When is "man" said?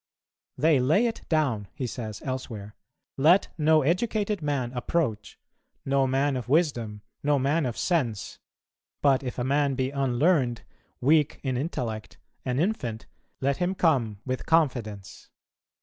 4.41-4.71, 6.07-6.35, 7.37-7.67, 9.43-9.75